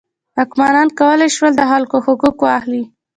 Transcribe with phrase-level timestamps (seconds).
[0.37, 2.83] واکمنان کولی شول د خلکو حقوق واخلي.